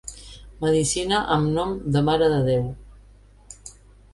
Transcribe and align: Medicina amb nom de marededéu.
Medicina 0.63 1.19
amb 1.35 1.53
nom 1.57 1.75
de 1.97 2.03
marededéu. 2.09 2.67